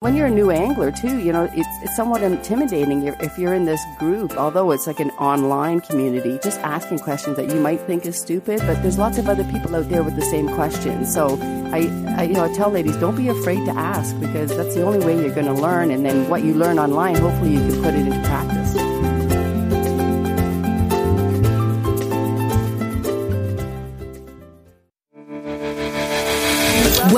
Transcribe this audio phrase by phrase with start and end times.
[0.00, 3.64] When you're a new angler, too, you know, it's, it's somewhat intimidating if you're in
[3.64, 8.06] this group, although it's like an online community, just asking questions that you might think
[8.06, 11.12] is stupid, but there's lots of other people out there with the same questions.
[11.12, 11.36] So
[11.72, 14.84] I, I you know, I tell ladies, don't be afraid to ask because that's the
[14.84, 15.90] only way you're going to learn.
[15.90, 18.87] And then what you learn online, hopefully you can put it into practice.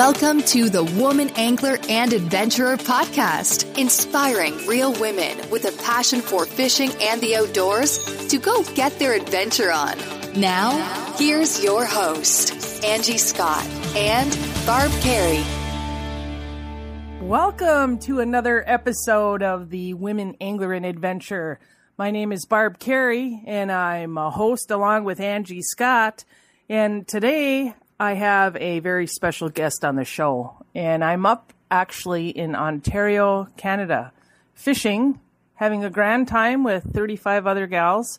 [0.00, 6.46] Welcome to the Woman Angler and Adventurer podcast, inspiring real women with a passion for
[6.46, 9.98] fishing and the outdoors to go get their adventure on.
[10.40, 10.70] Now,
[11.18, 14.30] here's your host, Angie Scott and
[14.64, 15.44] Barb Carey.
[17.20, 21.60] Welcome to another episode of the Women Angler and Adventure.
[21.98, 26.24] My name is Barb Carey, and I'm a host along with Angie Scott.
[26.70, 32.30] And today I have a very special guest on the show, and I'm up actually
[32.30, 34.14] in Ontario, Canada,
[34.54, 35.20] fishing,
[35.56, 38.18] having a grand time with 35 other gals.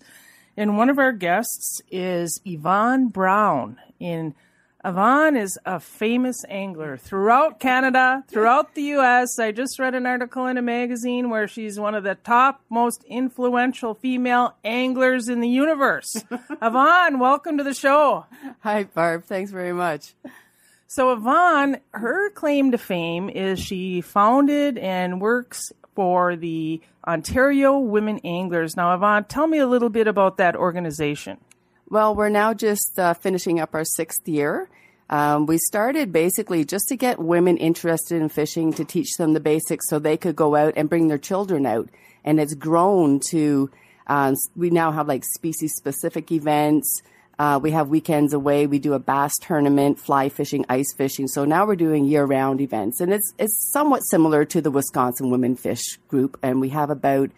[0.56, 4.36] And one of our guests is Yvonne Brown in
[4.84, 9.38] Yvonne is a famous angler throughout Canada, throughout the U.S.
[9.38, 13.04] I just read an article in a magazine where she's one of the top most
[13.04, 16.16] influential female anglers in the universe.
[16.62, 18.26] Yvonne, welcome to the show.
[18.62, 19.26] Hi, Barb.
[19.26, 20.16] Thanks very much.
[20.88, 28.20] So, Yvonne, her claim to fame is she founded and works for the Ontario Women
[28.24, 28.76] Anglers.
[28.76, 31.38] Now, Yvonne, tell me a little bit about that organization.
[31.92, 34.70] Well, we're now just uh, finishing up our sixth year.
[35.10, 39.42] Um, we started basically just to get women interested in fishing, to teach them the
[39.42, 41.90] basics so they could go out and bring their children out.
[42.24, 43.70] And it's grown to,
[44.08, 47.02] uh, we now have like species specific events.
[47.38, 48.68] Uh, we have weekends away.
[48.68, 51.28] We do a bass tournament, fly fishing, ice fishing.
[51.28, 53.02] So now we're doing year round events.
[53.02, 56.40] And it's, it's somewhat similar to the Wisconsin Women Fish Group.
[56.42, 57.32] And we have about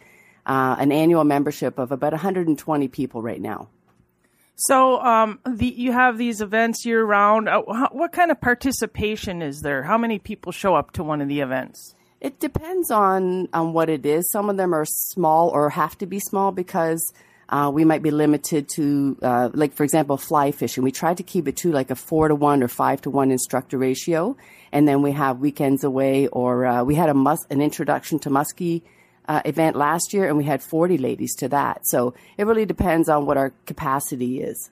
[0.46, 3.70] uh, an annual membership of about 120 people right now.
[4.56, 7.50] So, um, the, you have these events year round.
[7.50, 9.84] Uh, what kind of participation is there?
[9.84, 11.96] How many people show up to one of the events?
[12.22, 14.32] It depends on on what it is.
[14.32, 17.12] Some of them are small or have to be small because
[17.50, 20.84] uh, we might be limited to, uh, like for example, fly fishing.
[20.84, 23.30] We try to keep it to like a four to one or five to one
[23.30, 24.38] instructor ratio,
[24.72, 28.30] and then we have weekends away, or uh, we had a mus- an introduction to
[28.30, 28.84] muskie
[29.28, 31.88] uh, event last year, and we had 40 ladies to that.
[31.88, 34.70] So it really depends on what our capacity is.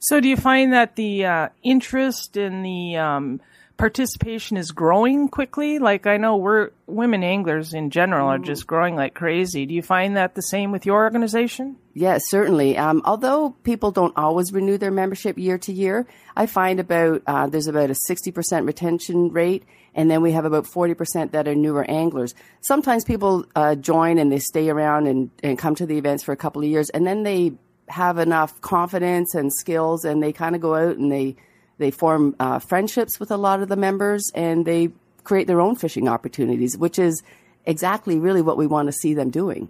[0.00, 3.40] So, do you find that the uh, interest in the um,
[3.76, 5.80] participation is growing quickly?
[5.80, 9.66] Like, I know we're women anglers in general are just growing like crazy.
[9.66, 11.78] Do you find that the same with your organization?
[11.98, 12.78] Yes, certainly.
[12.78, 17.48] Um, although people don't always renew their membership year to year, I find about uh,
[17.48, 19.64] there's about a 60% retention rate,
[19.96, 22.36] and then we have about 40% that are newer anglers.
[22.60, 26.30] Sometimes people uh, join and they stay around and, and come to the events for
[26.30, 27.54] a couple of years, and then they
[27.88, 31.34] have enough confidence and skills, and they kind of go out and they
[31.78, 34.90] they form uh, friendships with a lot of the members, and they
[35.24, 37.24] create their own fishing opportunities, which is
[37.66, 39.68] exactly really what we want to see them doing.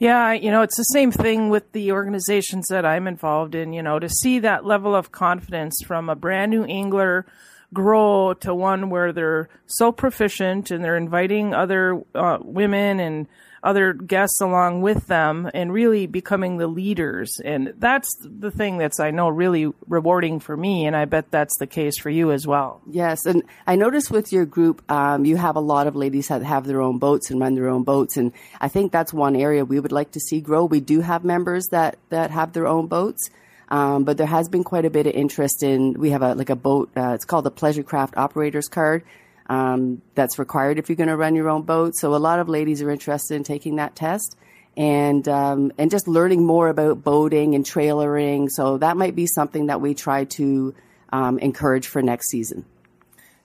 [0.00, 3.82] Yeah, you know, it's the same thing with the organizations that I'm involved in, you
[3.82, 7.26] know, to see that level of confidence from a brand new angler
[7.74, 13.28] grow to one where they're so proficient and they're inviting other uh, women and
[13.62, 17.40] other guests along with them and really becoming the leaders.
[17.44, 20.86] And that's the thing that's, I know, really rewarding for me.
[20.86, 22.80] And I bet that's the case for you as well.
[22.88, 23.26] Yes.
[23.26, 26.66] And I noticed with your group, um, you have a lot of ladies that have
[26.66, 28.16] their own boats and run their own boats.
[28.16, 30.64] And I think that's one area we would like to see grow.
[30.64, 33.30] We do have members that, that have their own boats.
[33.70, 35.92] Um, but there has been quite a bit of interest in.
[35.92, 36.90] We have a like a boat.
[36.96, 39.04] Uh, it's called the Pleasure Craft Operators Card,
[39.50, 41.96] um, that's required if you're going to run your own boat.
[41.96, 44.36] So a lot of ladies are interested in taking that test
[44.76, 48.48] and um, and just learning more about boating and trailering.
[48.48, 50.74] So that might be something that we try to
[51.12, 52.64] um, encourage for next season.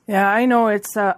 [0.08, 1.16] Yeah, I know it's uh,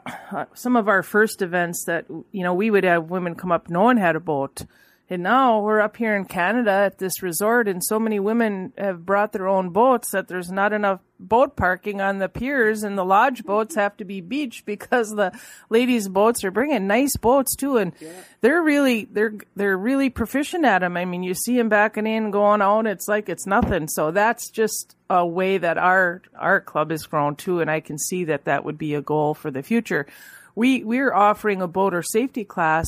[0.53, 3.97] some of our first events that you know we would have women come up knowing
[3.97, 4.65] how to boat
[5.09, 9.05] and now we're up here in Canada at this resort, and so many women have
[9.05, 13.05] brought their own boats that there's not enough boat parking on the piers, and the
[13.05, 15.31] lodge boats have to be beached because the
[15.69, 18.11] ladies' boats are bringing nice boats too, and yeah.
[18.41, 20.97] they're really they're they're really proficient at them.
[20.97, 23.87] I mean, you see them backing in, going out, it's like it's nothing.
[23.87, 27.97] So that's just a way that our our club has grown too, and I can
[27.97, 30.05] see that that would be a goal for the future.
[30.53, 32.87] We we're offering a boater safety class,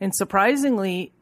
[0.00, 1.12] and surprisingly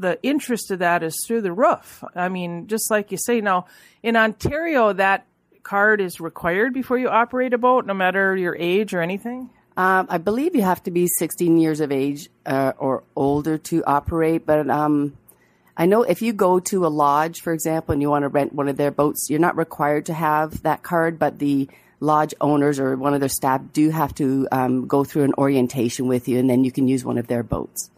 [0.00, 2.04] the interest of that is through the roof.
[2.14, 3.66] I mean, just like you say now,
[4.02, 5.26] in Ontario, that
[5.62, 9.50] card is required before you operate a boat, no matter your age or anything.
[9.76, 13.84] Um, I believe you have to be 16 years of age uh, or older to
[13.84, 15.16] operate, but um,
[15.76, 18.54] I know if you go to a lodge, for example, and you want to rent
[18.54, 21.68] one of their boats, you're not required to have that card, but the
[22.00, 26.06] lodge owners or one of their staff do have to um, go through an orientation
[26.06, 27.90] with you, and then you can use one of their boats.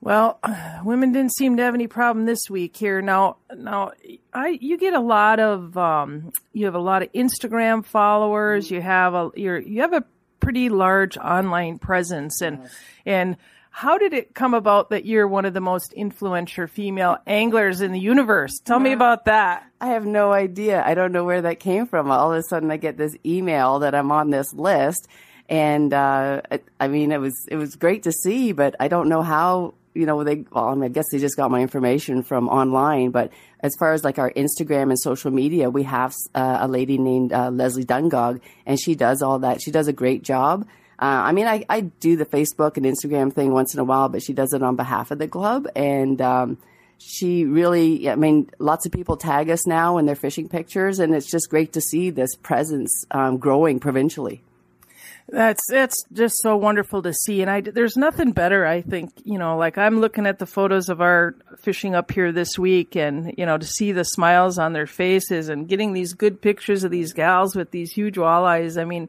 [0.00, 0.38] Well,
[0.84, 3.02] women didn't seem to have any problem this week here.
[3.02, 3.92] Now, now,
[4.32, 8.70] I you get a lot of um, you have a lot of Instagram followers.
[8.70, 10.04] You have a you're you have a
[10.40, 12.74] pretty large online presence, and yes.
[13.04, 13.36] and
[13.76, 17.92] how did it come about that you're one of the most influential female anglers in
[17.92, 18.58] the universe?
[18.64, 19.66] Tell me about that.
[19.82, 20.82] I have no idea.
[20.82, 22.10] I don't know where that came from.
[22.10, 25.08] All of a sudden, I get this email that I'm on this list,
[25.48, 26.40] and uh,
[26.80, 29.74] I mean, it was it was great to see, but I don't know how.
[29.96, 33.10] You know, they well, I, mean, I guess they just got my information from online.
[33.10, 36.98] But as far as like our Instagram and social media, we have uh, a lady
[36.98, 39.62] named uh, Leslie Dungog, and she does all that.
[39.62, 40.66] She does a great job.
[40.98, 44.08] Uh, I mean, I, I do the Facebook and Instagram thing once in a while,
[44.08, 45.68] but she does it on behalf of the club.
[45.76, 46.58] And um,
[46.98, 51.14] she really, I mean, lots of people tag us now in their fishing pictures, and
[51.14, 54.42] it's just great to see this presence um, growing provincially.
[55.28, 58.64] That's that's just so wonderful to see, and I there's nothing better.
[58.64, 62.30] I think you know, like I'm looking at the photos of our fishing up here
[62.30, 66.12] this week, and you know, to see the smiles on their faces and getting these
[66.12, 68.80] good pictures of these gals with these huge walleyes.
[68.80, 69.08] I mean,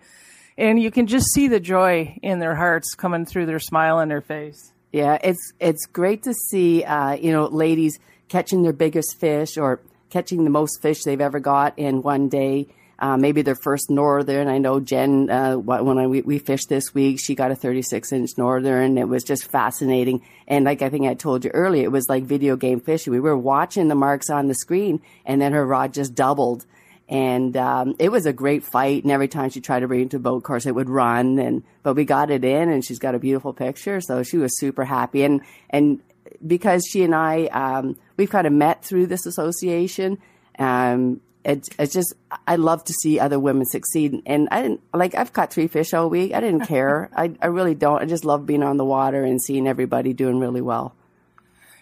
[0.57, 4.07] and you can just see the joy in their hearts coming through their smile on
[4.07, 4.73] their face.
[4.91, 9.81] Yeah, it's it's great to see uh, you know ladies catching their biggest fish or
[10.09, 12.69] catching the most fish they've ever got in one day.
[12.99, 14.47] Uh, maybe their first northern.
[14.47, 18.11] I know Jen, uh, when I, we, we, fished this week, she got a 36
[18.11, 18.97] inch northern.
[18.97, 20.23] It was just fascinating.
[20.47, 23.13] And like I think I told you earlier, it was like video game fishing.
[23.13, 26.65] We were watching the marks on the screen and then her rod just doubled
[27.09, 29.03] and um, it was a great fight.
[29.03, 31.39] And every time she tried to bring it to boat course, it would run.
[31.39, 34.57] And but we got it in, and she's got a beautiful picture, so she was
[34.59, 35.23] super happy.
[35.23, 36.01] And and
[36.45, 40.17] because she and I, um, we've kind of met through this association.
[40.59, 42.13] Um, it, it's just
[42.45, 45.93] I love to see other women succeed, and I didn't like I've caught three fish
[45.93, 46.33] all week.
[46.33, 47.09] I didn't care.
[47.15, 48.01] I I really don't.
[48.01, 50.93] I just love being on the water and seeing everybody doing really well.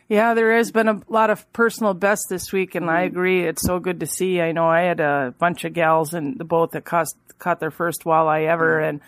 [0.07, 3.07] Yeah, there has been a lot of personal best this week, and I mm-hmm.
[3.07, 3.47] agree.
[3.47, 4.39] It's so good to see.
[4.39, 7.07] I know I had a bunch of gals in the boat that caught,
[7.39, 9.01] caught their first walleye ever, and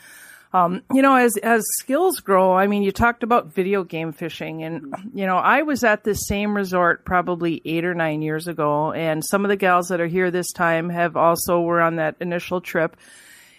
[0.54, 4.64] um, you know, as as skills grow, I mean, you talked about video game fishing,
[4.64, 8.94] and you know, I was at this same resort probably eight or nine years ago,
[8.94, 12.16] and some of the gals that are here this time have also were on that
[12.22, 12.96] initial trip,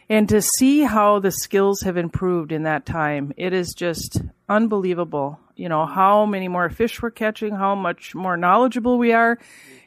[0.08, 5.38] and to see how the skills have improved in that time, it is just unbelievable
[5.58, 9.38] you know, how many more fish we're catching, how much more knowledgeable we are.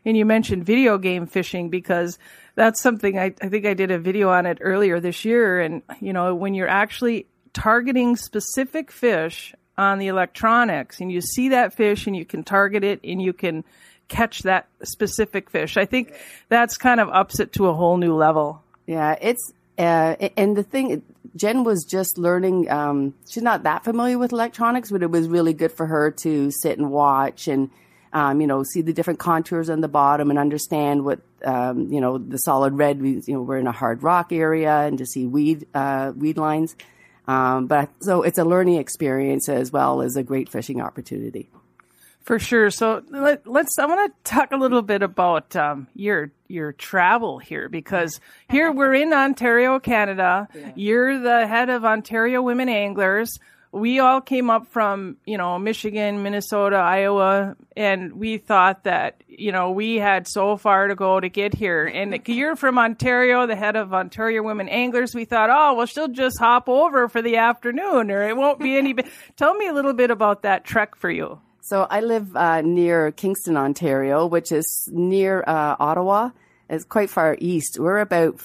[0.03, 2.19] And you mentioned video game fishing because
[2.55, 5.61] that's something I, I think I did a video on it earlier this year.
[5.61, 11.49] And, you know, when you're actually targeting specific fish on the electronics and you see
[11.49, 13.63] that fish and you can target it and you can
[14.09, 16.13] catch that specific fish, I think
[16.49, 18.61] that's kind of ups it to a whole new level.
[18.85, 21.03] Yeah, it's, uh, and the thing,
[21.35, 22.69] Jen was just learning.
[22.69, 26.51] Um, she's not that familiar with electronics, but it was really good for her to
[26.51, 27.69] sit and watch and,
[28.13, 32.01] um, you know, see the different contours on the bottom and understand what, um, you
[32.01, 32.99] know, the solid red.
[32.99, 36.75] You know, we're in a hard rock area, and to see weed uh, weed lines.
[37.27, 41.49] Um, but so it's a learning experience as well as a great fishing opportunity.
[42.23, 42.69] For sure.
[42.69, 47.39] So let, us I want to talk a little bit about um, your your travel
[47.39, 50.47] here because here we're in Ontario, Canada.
[50.53, 50.71] Yeah.
[50.75, 53.39] You're the head of Ontario Women Anglers.
[53.73, 59.53] We all came up from, you know, Michigan, Minnesota, Iowa, and we thought that, you
[59.53, 61.85] know, we had so far to go to get here.
[61.85, 65.15] And you're from Ontario, the head of Ontario Women Anglers.
[65.15, 68.77] We thought, oh, well, she'll just hop over for the afternoon or it won't be
[68.77, 68.93] any.
[69.37, 71.39] Tell me a little bit about that trek for you.
[71.71, 76.31] So I live uh, near Kingston, Ontario, which is near uh, Ottawa.
[76.69, 77.79] It's quite far east.
[77.79, 78.41] We're about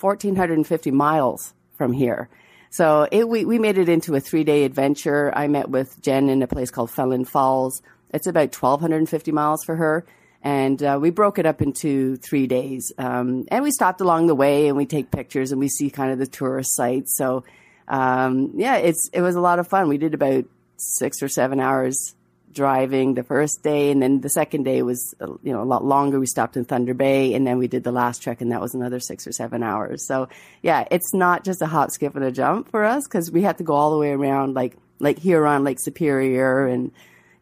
[0.00, 2.30] 1,450 miles from here.
[2.70, 5.30] So it, we, we made it into a three day adventure.
[5.36, 7.82] I met with Jen in a place called Fenelon Falls.
[8.14, 10.06] It's about 1,250 miles for her.
[10.40, 12.94] And uh, we broke it up into three days.
[12.96, 16.12] Um, and we stopped along the way and we take pictures and we see kind
[16.12, 17.14] of the tourist sites.
[17.18, 17.44] So
[17.88, 19.86] um, yeah, it's it was a lot of fun.
[19.86, 20.46] We did about
[20.78, 22.14] six or seven hours
[22.54, 26.18] driving the first day, and then the second day was you know a lot longer.
[26.18, 28.74] We stopped in Thunder Bay, and then we did the last trek, and that was
[28.74, 30.06] another six or seven hours.
[30.06, 30.28] So
[30.62, 33.58] yeah, it's not just a hop, skip, and a jump for us because we had
[33.58, 36.92] to go all the way around like like Huron, Lake Superior, and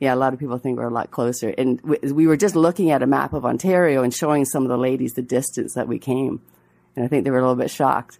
[0.00, 1.50] yeah, a lot of people think we're a lot closer.
[1.50, 4.78] And we were just looking at a map of Ontario and showing some of the
[4.78, 6.40] ladies the distance that we came,
[6.96, 8.18] and I think they were a little bit shocked.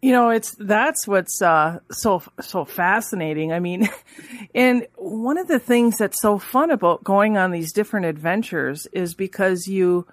[0.00, 3.52] You know, it's that's what's uh, so so fascinating.
[3.52, 3.88] I mean,
[4.54, 9.14] and one of the things that's so fun about going on these different adventures is
[9.14, 10.06] because you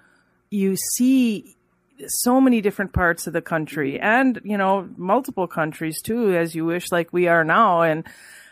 [0.50, 1.56] you see
[2.08, 6.64] so many different parts of the country and you know multiple countries too, as you
[6.64, 8.04] wish, like we are now, and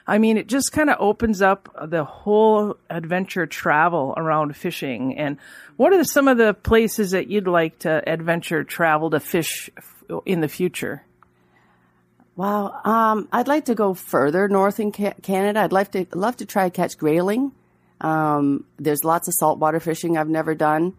[0.07, 5.17] I mean, it just kind of opens up the whole adventure travel around fishing.
[5.17, 5.39] And
[5.77, 9.71] what are some of the places that you'd like to adventure travel to fish
[10.27, 11.03] in the future?
[12.37, 15.61] Wow, um, I'd like to go further north in ca- Canada.
[15.61, 17.53] I'd love to love to try catch grayling.
[18.01, 20.95] Um, there's lots of saltwater fishing I've never done.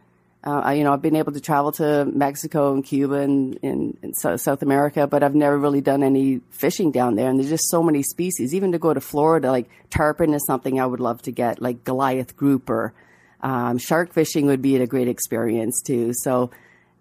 [0.45, 3.97] Uh, I, you know, I've been able to travel to Mexico and Cuba and, and,
[4.03, 7.29] and South America, but I've never really done any fishing down there.
[7.29, 8.53] And there's just so many species.
[8.53, 11.83] Even to go to Florida, like tarpon is something I would love to get, like
[11.83, 12.93] Goliath grouper.
[13.41, 16.11] Um, shark fishing would be a great experience too.
[16.13, 16.51] So,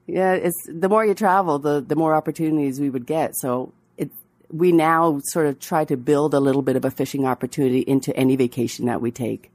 [0.06, 3.36] yeah, it's the more you travel, the the more opportunities we would get.
[3.36, 3.72] So
[4.54, 8.16] we now sort of try to build a little bit of a fishing opportunity into
[8.16, 9.50] any vacation that we take.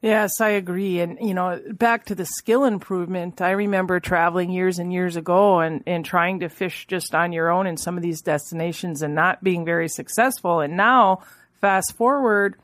[0.00, 1.00] Yes, I agree.
[1.00, 5.58] And, you know, back to the skill improvement, I remember traveling years and years ago
[5.58, 9.14] and, and trying to fish just on your own in some of these destinations and
[9.14, 10.60] not being very successful.
[10.60, 11.22] And now,
[11.60, 12.54] fast forward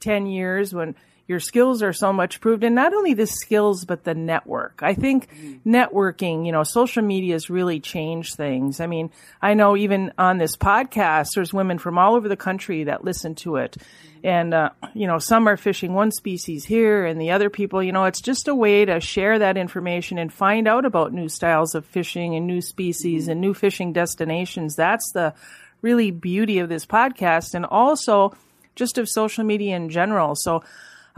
[0.00, 0.94] 10 years when
[1.28, 4.80] your skills are so much proved and not only the skills but the network.
[4.82, 5.70] I think mm-hmm.
[5.70, 8.80] networking you know social media has really changed things.
[8.80, 12.84] I mean i know even on this podcast there's women from all over the country
[12.84, 13.76] that listen to it.
[14.24, 17.92] And uh, you know some are fishing one species here and the other people you
[17.92, 21.74] know it's just a way to share that information and find out about new styles
[21.74, 23.32] of fishing and new species mm-hmm.
[23.32, 24.74] and new fishing destinations.
[24.74, 25.34] That's the
[25.82, 28.34] really beauty of this podcast and also
[28.74, 30.34] just of social media in general.
[30.34, 30.62] So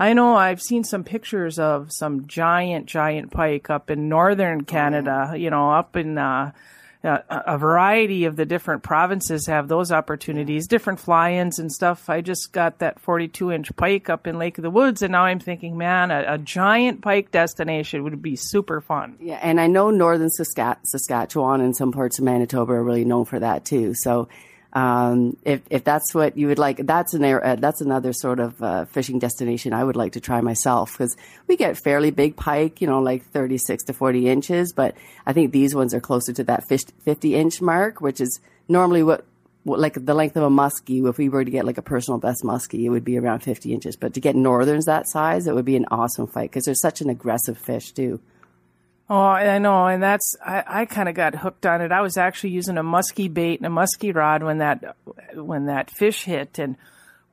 [0.01, 5.35] I know I've seen some pictures of some giant, giant pike up in northern Canada,
[5.37, 6.53] you know, up in, uh,
[7.03, 12.11] a variety of the different provinces have those opportunities, different fly-ins and stuff.
[12.11, 15.25] I just got that 42 inch pike up in Lake of the Woods, and now
[15.25, 19.17] I'm thinking, man, a, a giant pike destination would be super fun.
[19.21, 23.39] Yeah, and I know northern Saskatchewan and some parts of Manitoba are really known for
[23.39, 23.95] that too.
[23.95, 24.29] So
[24.73, 28.63] um, if if that's what you would like, that's an uh, that's another sort of
[28.63, 31.17] uh, fishing destination I would like to try myself because
[31.49, 34.95] we get fairly big pike, you know, like thirty six to forty inches, but
[35.27, 39.25] I think these ones are closer to that fifty inch mark, which is normally what,
[39.65, 41.09] what like the length of a muskie.
[41.09, 43.75] If we were to get like a personal best muskie, it would be around fifty
[43.75, 43.97] inches.
[43.97, 47.01] But to get northerns that size, it would be an awesome fight because they're such
[47.01, 48.21] an aggressive fish too.
[49.13, 51.91] Oh, I know, and that's I, I kind of got hooked on it.
[51.91, 54.95] I was actually using a musky bait and a musky rod when that
[55.35, 56.77] when that fish hit, and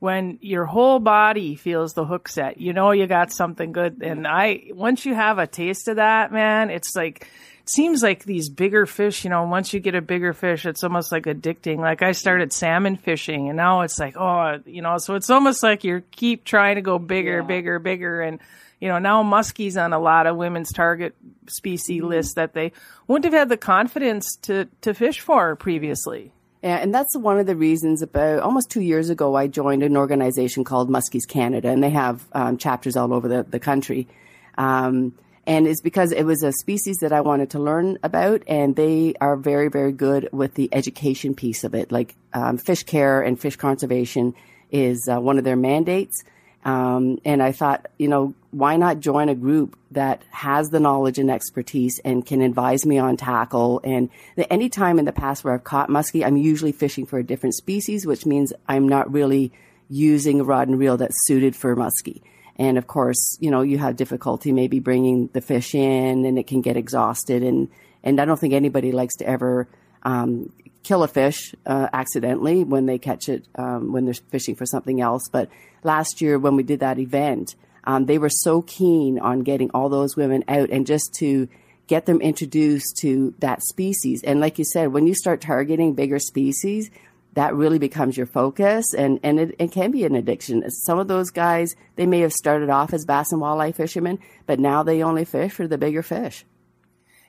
[0.00, 4.02] when your whole body feels the hook set, you know you got something good.
[4.02, 7.28] And I once you have a taste of that, man, it's like
[7.62, 9.22] it seems like these bigger fish.
[9.22, 11.78] You know, once you get a bigger fish, it's almost like addicting.
[11.78, 15.62] Like I started salmon fishing, and now it's like oh, you know, so it's almost
[15.62, 17.46] like you keep trying to go bigger, yeah.
[17.46, 18.40] bigger, bigger, and
[18.80, 21.14] you know, now muskie's on a lot of women's target
[21.48, 22.08] species mm-hmm.
[22.08, 22.72] lists that they
[23.06, 26.32] wouldn't have had the confidence to, to fish for previously.
[26.62, 28.02] Yeah, and that's one of the reasons.
[28.02, 32.26] About almost two years ago, I joined an organization called Muskies Canada, and they have
[32.32, 34.08] um, chapters all over the, the country.
[34.56, 35.14] Um,
[35.46, 39.14] and it's because it was a species that I wanted to learn about, and they
[39.20, 41.92] are very, very good with the education piece of it.
[41.92, 44.34] Like um, fish care and fish conservation
[44.70, 46.22] is uh, one of their mandates.
[46.64, 51.18] Um, and I thought, you know, why not join a group that has the knowledge
[51.18, 53.80] and expertise and can advise me on tackle?
[53.84, 54.10] And
[54.50, 57.54] any time in the past where I've caught muskie, I'm usually fishing for a different
[57.54, 59.52] species, which means I'm not really
[59.88, 62.22] using a rod and reel that's suited for muskie.
[62.56, 66.48] And of course, you know, you have difficulty maybe bringing the fish in and it
[66.48, 67.42] can get exhausted.
[67.42, 67.68] And,
[68.02, 69.68] and I don't think anybody likes to ever,
[70.02, 70.52] um,
[70.82, 75.00] kill a fish uh, accidentally when they catch it um, when they're fishing for something
[75.00, 75.28] else.
[75.30, 75.48] But
[75.82, 79.88] last year when we did that event, um, they were so keen on getting all
[79.88, 81.48] those women out and just to
[81.86, 84.22] get them introduced to that species.
[84.22, 86.90] And like you said, when you start targeting bigger species,
[87.34, 90.68] that really becomes your focus and, and it, it, can be an addiction.
[90.70, 94.58] Some of those guys, they may have started off as bass and walleye fishermen, but
[94.58, 96.44] now they only fish for the bigger fish.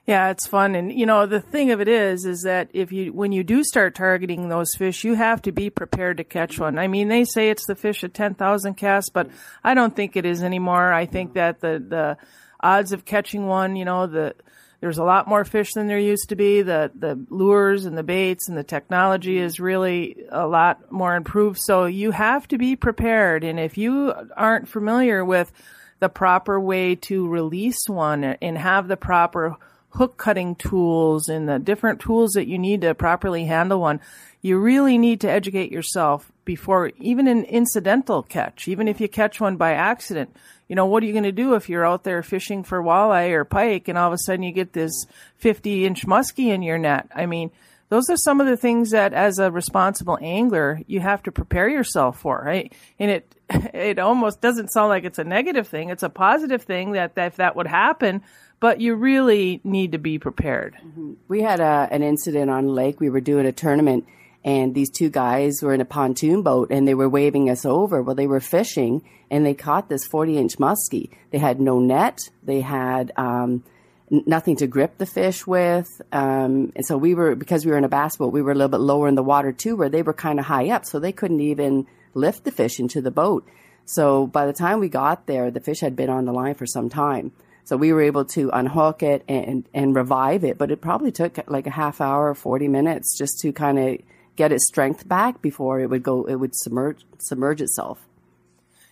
[0.09, 0.73] Yeah, it's fun.
[0.73, 3.63] And, you know, the thing of it is, is that if you, when you do
[3.63, 6.79] start targeting those fish, you have to be prepared to catch one.
[6.79, 9.29] I mean, they say it's the fish at 10,000 casts, but
[9.63, 10.91] I don't think it is anymore.
[10.91, 12.17] I think that the, the
[12.59, 14.33] odds of catching one, you know, the,
[14.81, 16.63] there's a lot more fish than there used to be.
[16.63, 21.59] The, the lures and the baits and the technology is really a lot more improved.
[21.61, 23.43] So you have to be prepared.
[23.43, 25.51] And if you aren't familiar with
[25.99, 29.55] the proper way to release one and have the proper
[29.91, 33.99] hook cutting tools and the different tools that you need to properly handle one,
[34.41, 39.41] you really need to educate yourself before even an incidental catch, even if you catch
[39.41, 40.35] one by accident.
[40.67, 43.31] You know, what are you going to do if you're out there fishing for walleye
[43.31, 45.05] or pike and all of a sudden you get this
[45.37, 47.09] 50 inch muskie in your net?
[47.13, 47.51] I mean,
[47.89, 51.67] those are some of the things that as a responsible angler you have to prepare
[51.67, 53.35] yourself for right and it
[53.73, 57.27] it almost doesn't sound like it's a negative thing it's a positive thing that, that
[57.27, 58.21] if that would happen
[58.59, 61.13] but you really need to be prepared mm-hmm.
[61.27, 64.05] we had a, an incident on lake we were doing a tournament
[64.43, 68.01] and these two guys were in a pontoon boat and they were waving us over.
[68.01, 71.09] Well, they were fishing and they caught this 40 inch muskie.
[71.31, 72.19] They had no net.
[72.43, 73.63] They had, um,
[74.09, 75.87] nothing to grip the fish with.
[76.11, 78.55] Um, and so we were, because we were in a bass boat, we were a
[78.55, 80.85] little bit lower in the water too, where they were kind of high up.
[80.85, 83.47] So they couldn't even lift the fish into the boat.
[83.85, 86.65] So by the time we got there, the fish had been on the line for
[86.65, 87.31] some time.
[87.63, 91.39] So we were able to unhook it and, and revive it, but it probably took
[91.47, 93.97] like a half hour, 40 minutes just to kind of
[94.35, 97.99] get its strength back before it would go, it would submerge, submerge itself.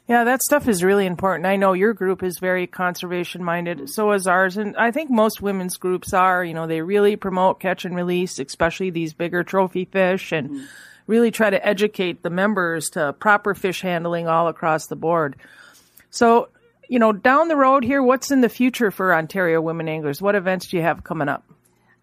[0.08, 1.46] Yeah, that stuff is really important.
[1.46, 3.90] I know your group is very conservation minded.
[3.90, 4.56] So is ours.
[4.56, 8.40] And I think most women's groups are, you know, they really promote catch and release,
[8.40, 10.66] especially these bigger trophy fish and mm-hmm.
[11.08, 15.36] Really try to educate the members to proper fish handling all across the board.
[16.10, 16.50] So,
[16.90, 20.22] you know, down the road here, what's in the future for Ontario women anglers?
[20.22, 21.44] What events do you have coming up?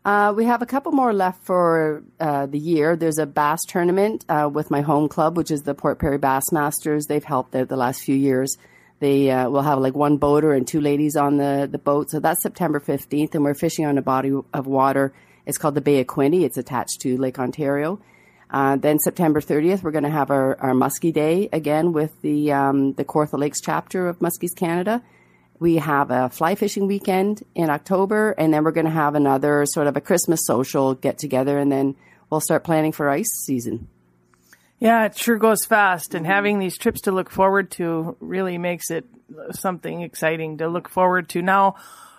[0.04, 2.94] Uh, we have a couple more left for uh, the year.
[2.94, 7.06] There's a bass tournament uh, with my home club, which is the Port Perry Bassmasters.
[7.06, 8.58] They've helped there the last few years.
[9.00, 12.10] They uh, will have like one boater and two ladies on the, the boat.
[12.10, 15.14] So that's September 15th, and we're fishing on a body of water.
[15.46, 16.44] It's called the Bay of Quinte.
[16.44, 18.00] It's attached to Lake Ontario.
[18.50, 22.52] Uh, then September 30th, we're going to have our, our Muskie Day again with the
[22.52, 25.02] um, the Kawartha Lakes chapter of Muskies Canada.
[25.58, 29.64] We have a fly fishing weekend in October, and then we're going to have another
[29.66, 31.96] sort of a Christmas social get together, and then
[32.30, 33.88] we'll start planning for ice season.
[34.78, 38.90] Yeah, it sure goes fast, and having these trips to look forward to really makes
[38.90, 39.06] it
[39.52, 41.42] something exciting to look forward to.
[41.42, 41.76] Now,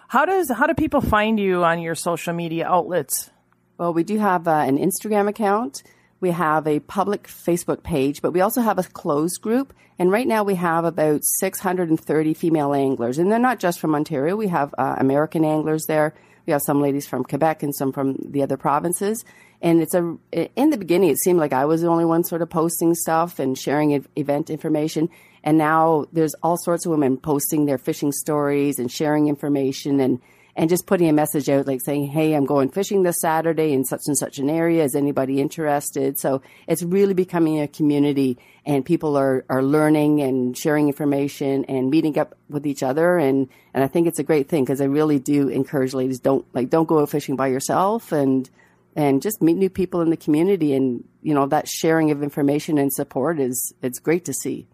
[0.07, 3.29] how does how do people find you on your social media outlets?
[3.77, 5.83] Well, we do have uh, an Instagram account.
[6.25, 9.75] We have a public Facebook page, but we also have a closed group.
[9.99, 13.19] And right now we have about 630 female anglers.
[13.19, 14.35] And they're not just from Ontario.
[14.35, 16.15] We have uh, American anglers there.
[16.47, 19.23] We have some ladies from Quebec and some from the other provinces.
[19.61, 20.17] And it's a,
[20.55, 23.37] in the beginning, it seemed like I was the only one sort of posting stuff
[23.37, 25.09] and sharing event information.
[25.43, 30.19] And now there's all sorts of women posting their fishing stories and sharing information and
[30.55, 33.83] and just putting a message out like saying, Hey, I'm going fishing this Saturday in
[33.83, 34.83] such and such an area.
[34.83, 36.17] Is anybody interested?
[36.17, 41.89] So it's really becoming a community and people are, are learning and sharing information and
[41.89, 43.17] meeting up with each other.
[43.17, 46.45] And, and I think it's a great thing because I really do encourage ladies don't
[46.53, 48.49] like, don't go out fishing by yourself and,
[48.95, 50.73] and just meet new people in the community.
[50.73, 54.67] And, you know, that sharing of information and support is, it's great to see.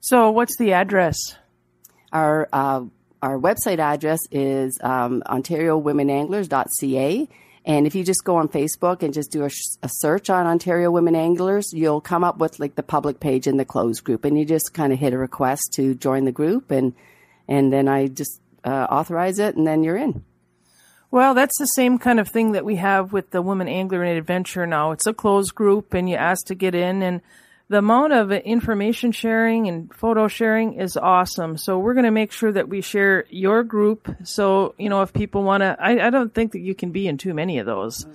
[0.00, 1.16] So what's the address?
[2.12, 2.82] Our, uh,
[3.24, 7.28] our website address is um, ontariowomenanglers.ca.
[7.64, 9.50] And if you just go on Facebook and just do a,
[9.82, 13.58] a, search on Ontario Women Anglers, you'll come up with like the public page and
[13.58, 16.70] the closed group, and you just kind of hit a request to join the group,
[16.70, 16.92] and
[17.48, 20.22] and then I just uh, authorize it, and then you're in.
[21.10, 24.18] Well, that's the same kind of thing that we have with the Women Angler and
[24.18, 24.90] Adventure now.
[24.90, 27.22] It's a closed group, and you ask to get in, and
[27.68, 31.56] the amount of information sharing and photo sharing is awesome.
[31.56, 34.14] So we're going to make sure that we share your group.
[34.24, 37.08] So, you know, if people want to, I, I, don't think that you can be
[37.08, 38.06] in too many of those.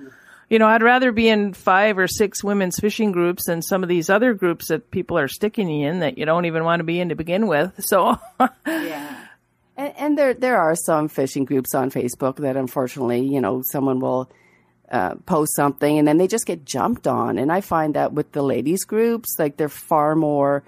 [0.49, 3.89] You know, I'd rather be in five or six women's fishing groups than some of
[3.89, 6.83] these other groups that people are sticking you in that you don't even want to
[6.83, 7.73] be in to begin with.
[7.83, 8.19] So,
[8.67, 9.25] yeah.
[9.77, 13.99] And, and there, there are some fishing groups on Facebook that unfortunately, you know, someone
[13.99, 14.29] will,
[14.91, 17.37] uh, post something and then they just get jumped on.
[17.37, 20.63] And I find that with the ladies groups, like they're far more,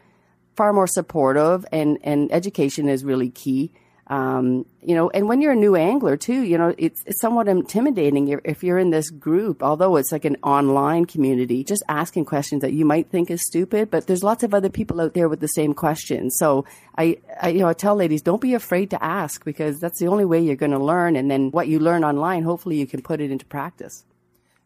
[0.55, 3.71] far more supportive and, and education is really key.
[4.07, 7.47] Um, you know, and when you're a new angler too, you know, it's, it's somewhat
[7.47, 12.61] intimidating if you're in this group, although it's like an online community, just asking questions
[12.61, 15.39] that you might think is stupid, but there's lots of other people out there with
[15.39, 16.35] the same questions.
[16.37, 16.65] So
[16.97, 20.07] I, I you know, I tell ladies, don't be afraid to ask because that's the
[20.07, 21.15] only way you're going to learn.
[21.15, 24.03] And then what you learn online, hopefully you can put it into practice.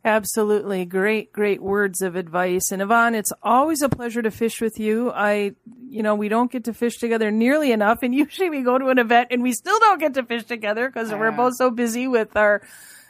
[0.05, 0.85] Absolutely.
[0.85, 2.71] Great, great words of advice.
[2.71, 5.11] And Yvonne, it's always a pleasure to fish with you.
[5.11, 5.53] I,
[5.89, 8.03] you know, we don't get to fish together nearly enough.
[8.03, 10.87] And usually we go to an event and we still don't get to fish together
[10.87, 12.61] because we're both so busy with our,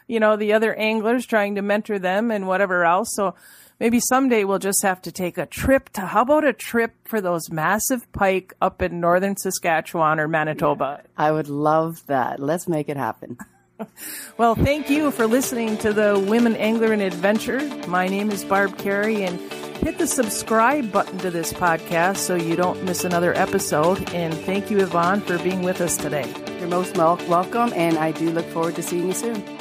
[0.07, 3.13] you know, the other anglers trying to mentor them and whatever else.
[3.13, 3.35] So
[3.77, 7.19] maybe someday we'll just have to take a trip to, how about a trip for
[7.19, 11.01] those massive pike up in northern Saskatchewan or Manitoba?
[11.17, 12.39] I would love that.
[12.39, 13.37] Let's make it happen.
[14.37, 17.59] Well, thank you for listening to the Women Angler and Adventure.
[17.87, 19.39] My name is Barb Carey, and
[19.83, 24.09] hit the subscribe button to this podcast so you don't miss another episode.
[24.11, 26.31] And thank you, Yvonne, for being with us today.
[26.59, 29.54] You're most welcome, and I do look forward to seeing you soon.